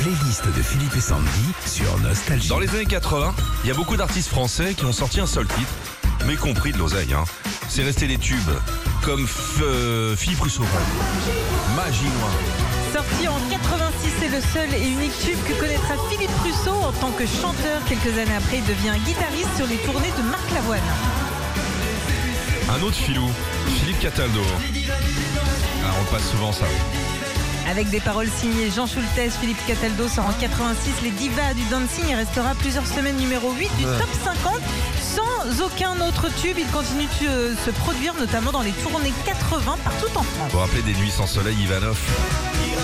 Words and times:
playlist 0.00 0.46
de 0.56 0.62
Philippe 0.62 0.96
et 0.96 1.00
Sandy 1.00 1.28
sur 1.66 1.98
Nostalgie. 1.98 2.48
Dans 2.48 2.58
les 2.58 2.68
années 2.70 2.86
80, 2.86 3.34
il 3.64 3.68
y 3.68 3.70
a 3.70 3.74
beaucoup 3.74 3.96
d'artistes 3.96 4.28
français 4.30 4.74
qui 4.74 4.84
ont 4.86 4.92
sorti 4.92 5.20
un 5.20 5.26
seul 5.26 5.46
titre, 5.46 5.70
mais 6.26 6.36
compris 6.36 6.72
de 6.72 6.78
l'oseille. 6.78 7.12
Hein. 7.12 7.24
C'est 7.68 7.82
resté 7.84 8.06
des 8.06 8.16
tubes, 8.18 8.38
comme 9.02 9.24
F- 9.26 9.62
euh, 9.62 10.16
Philippe 10.16 10.40
Rousseau. 10.40 10.64
Magie 11.76 12.04
Noire. 12.18 12.32
Sorti 12.94 13.28
en 13.28 13.38
86, 13.50 14.10
c'est 14.20 14.28
le 14.28 14.40
seul 14.40 14.74
et 14.74 14.88
unique 14.88 15.12
tube 15.22 15.38
que 15.46 15.52
connaîtra 15.60 15.94
Philippe 16.10 16.30
Rousseau 16.44 16.74
en 16.82 16.92
tant 16.92 17.10
que 17.12 17.26
chanteur. 17.26 17.80
Quelques 17.88 18.16
années 18.18 18.36
après, 18.36 18.58
il 18.58 18.64
devient 18.64 18.98
guitariste 19.04 19.54
sur 19.56 19.66
les 19.66 19.76
tournées 19.78 20.12
de 20.16 20.22
Marc 20.30 20.50
Lavoine. 20.54 20.80
Un 22.70 22.82
autre 22.82 22.96
filou, 22.96 23.28
Philippe 23.80 24.00
Cataldo. 24.00 24.40
Ah, 25.84 25.92
on 25.98 26.00
le 26.04 26.10
passe 26.18 26.30
souvent 26.30 26.52
ça. 26.52 26.64
Avec 27.70 27.88
des 27.90 28.00
paroles 28.00 28.28
signées 28.28 28.68
Jean 28.68 28.88
Schultes, 28.88 29.30
Philippe 29.40 29.64
Cataldo 29.64 30.08
sort 30.08 30.26
en 30.26 30.32
86 30.32 31.02
les 31.04 31.12
divas 31.12 31.54
du 31.54 31.62
dancing 31.70 32.04
et 32.10 32.16
restera 32.16 32.56
plusieurs 32.56 32.84
semaines 32.84 33.16
numéro 33.16 33.52
8 33.52 33.70
du 33.78 33.84
top 33.84 34.08
50 34.24 34.60
sans 35.00 35.62
aucun 35.64 35.92
autre 36.00 36.26
tube. 36.42 36.56
Il 36.58 36.66
continue 36.72 37.06
de 37.20 37.28
euh, 37.28 37.54
se 37.64 37.70
produire 37.70 38.14
notamment 38.18 38.50
dans 38.50 38.62
les 38.62 38.72
tournées 38.72 39.12
80 39.24 39.76
partout 39.84 40.10
en 40.16 40.24
France. 40.24 40.46
Vous 40.46 40.50
vous 40.50 40.58
rappelez 40.58 40.82
des 40.82 40.94
nuits 40.94 41.12
sans 41.12 41.28
soleil, 41.28 41.56
Ivanov? 41.62 41.96
Les 42.58 42.74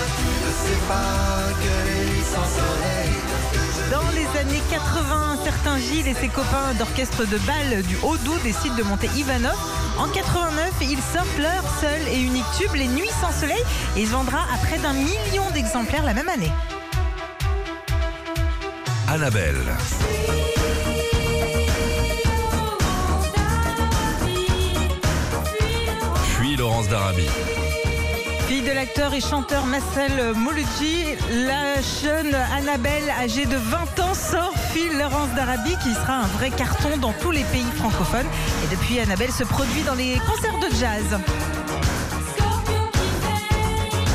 années 4.47 4.61
80, 4.69 5.39
certains 5.43 5.77
Gilles 5.77 6.07
et 6.07 6.13
ses 6.13 6.29
copains 6.29 6.73
d'orchestre 6.77 7.25
de 7.25 7.37
bal 7.39 7.83
du 7.83 7.97
Haut-Doubs 8.01 8.41
décident 8.43 8.75
de 8.75 8.83
monter 8.83 9.09
Ivanov. 9.17 9.55
En 9.97 10.07
89, 10.07 10.71
ils 10.81 11.01
sortent 11.01 11.37
leur 11.37 11.63
seul 11.81 12.01
et 12.07 12.21
unique 12.21 12.45
tube, 12.57 12.73
Les 12.73 12.87
Nuits 12.87 13.09
sans 13.19 13.31
soleil, 13.31 13.61
et 13.97 14.01
il 14.01 14.07
vendra 14.07 14.39
à 14.53 14.57
près 14.65 14.77
d'un 14.77 14.93
million 14.93 15.49
d'exemplaires 15.53 16.03
la 16.03 16.13
même 16.13 16.29
année. 16.29 16.51
Annabelle. 19.09 19.55
Puis 26.37 26.55
Laurence 26.55 26.87
d'Arabie. 26.87 27.27
Fille 28.47 28.61
de 28.61 28.71
l'acteur 28.71 29.13
et 29.13 29.19
chanteur 29.19 29.65
Marcel 29.65 30.33
Mouloudji, 30.33 31.03
la 31.31 31.81
jeune 31.81 32.33
Annabelle, 32.55 33.09
âgée 33.19 33.45
de 33.45 33.57
20 33.57 33.99
ans, 33.99 34.13
sort 34.13 34.53
Phil 34.71 34.97
Laurence 34.97 35.29
d'Arabie, 35.35 35.75
qui 35.83 35.93
sera 35.93 36.13
un 36.13 36.27
vrai 36.27 36.49
carton 36.49 36.95
dans 36.97 37.11
tous 37.11 37.31
les 37.31 37.43
pays 37.43 37.65
francophones. 37.75 38.27
Et 38.63 38.73
depuis, 38.73 38.99
Annabelle 38.99 39.31
se 39.33 39.43
produit 39.43 39.81
dans 39.83 39.95
les 39.95 40.17
concerts 40.25 40.59
de 40.59 40.73
jazz. 40.75 41.19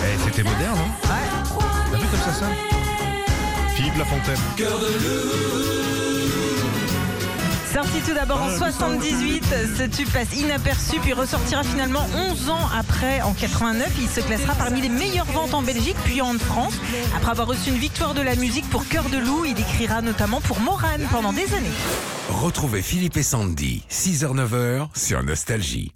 Eh, 0.05 0.19
c'était 0.25 0.43
moderne, 0.45 0.79
hein 0.79 1.11
T'as 1.91 1.99
vu 1.99 2.07
comme 2.07 2.21
ça 2.21 2.33
sonne? 2.33 2.55
Philippe 3.75 3.99
Lafontaine. 3.99 5.82
Sorti 7.83 8.01
tout 8.07 8.15
d'abord 8.15 8.41
en 8.41 8.49
78, 8.49 9.45
ce 9.77 9.83
tube 9.83 10.09
passe 10.11 10.37
inaperçu 10.37 11.01
puis 11.01 11.15
ressortira 11.15 11.65
finalement 11.65 12.07
11 12.31 12.49
ans 12.49 12.69
après 12.79 13.21
en 13.23 13.33
89. 13.33 13.91
Il 14.01 14.09
se 14.09 14.21
classera 14.21 14.55
parmi 14.55 14.83
les 14.83 14.89
meilleures 14.89 15.27
ventes 15.27 15.53
en 15.53 15.63
Belgique 15.63 15.97
puis 16.05 16.23
en 16.23 16.35
France. 16.35 16.75
Après 17.17 17.33
avoir 17.33 17.49
reçu 17.49 17.71
une 17.71 17.79
victoire 17.79 18.15
de 18.15 18.23
la 18.23 18.37
musique 18.37 18.71
pour 18.71 18.87
Cœur 18.87 19.11
de 19.11 19.19
loup, 19.19 19.45
il 19.47 19.59
écrira 19.59 20.01
notamment 20.01 20.41
pour 20.41 20.61
Morane 20.61 21.09
pendant 21.11 21.33
des 21.33 21.53
années. 21.55 21.73
Retrouvez 22.29 22.83
Philippe 22.83 23.17
et 23.17 23.25
Sandy, 23.25 23.83
6h-9h 23.91 24.87
sur 24.95 25.21
Nostalgie. 25.25 25.93